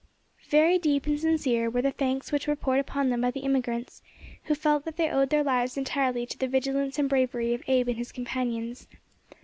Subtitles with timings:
[0.49, 4.01] Very deep and sincere were the thanks which were poured upon them by the emigrants,
[4.45, 7.89] who felt that they owed their lives entirely to the vigilance and bravery of Abe
[7.89, 8.87] and his companions.